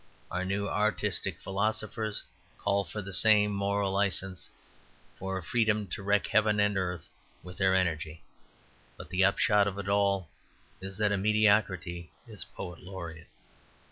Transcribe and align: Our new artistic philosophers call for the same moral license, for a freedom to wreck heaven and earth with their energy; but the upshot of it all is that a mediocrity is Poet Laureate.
Our 0.31 0.43
new 0.43 0.67
artistic 0.67 1.39
philosophers 1.39 2.23
call 2.57 2.83
for 2.85 3.03
the 3.03 3.13
same 3.13 3.51
moral 3.51 3.91
license, 3.91 4.49
for 5.19 5.37
a 5.37 5.43
freedom 5.43 5.85
to 5.89 6.01
wreck 6.01 6.25
heaven 6.25 6.59
and 6.59 6.75
earth 6.75 7.07
with 7.43 7.57
their 7.57 7.75
energy; 7.75 8.23
but 8.97 9.11
the 9.11 9.23
upshot 9.23 9.67
of 9.67 9.77
it 9.77 9.87
all 9.87 10.27
is 10.81 10.97
that 10.97 11.11
a 11.11 11.17
mediocrity 11.17 12.09
is 12.27 12.45
Poet 12.45 12.81
Laureate. 12.81 13.27